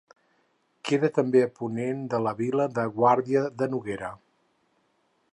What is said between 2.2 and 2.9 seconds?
la vila de